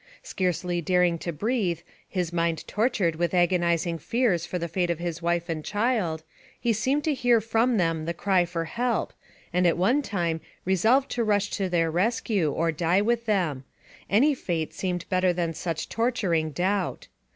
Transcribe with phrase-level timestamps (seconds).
[0.23, 5.21] Scarcely daring to breathe, his mind tortured with agonizing fears for the fate of his
[5.21, 6.23] wife and child,
[6.59, 9.13] he seemed to hear from them the cry for help,
[9.53, 13.63] and at one time resolved to rush to their rescue, or die with them;
[14.09, 17.07] any fate seemed better than such torturing doubt.